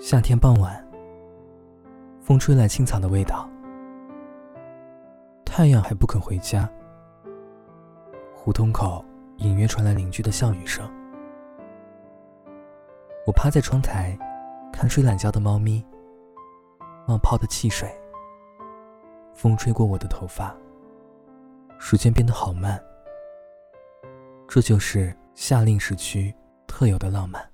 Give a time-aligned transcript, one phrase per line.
[0.00, 0.82] 夏天傍晚
[2.22, 3.46] 风吹来青草的味道
[5.44, 6.66] 太阳还不肯回家。
[8.34, 9.04] 胡同口
[9.36, 10.90] 隐约传来邻居的笑语声。
[13.26, 14.18] 我趴在窗台
[14.72, 15.84] 看睡懒觉的猫咪
[17.06, 17.86] 冒泡的汽水
[19.34, 20.56] 风吹过我的头发。
[21.78, 22.82] 时间变得好慢
[24.48, 26.34] 这就是夏令时区
[26.66, 27.49] 特有的浪漫。